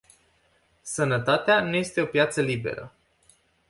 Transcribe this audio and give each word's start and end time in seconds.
Sănătatea 0.81 1.61
nu 1.61 1.75
este 1.75 2.01
o 2.01 2.05
piață 2.05 2.41
liberă. 2.41 2.93